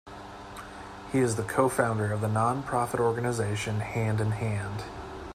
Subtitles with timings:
[1.11, 4.83] He is the co-founder of the non-profit organization Hand in Hand.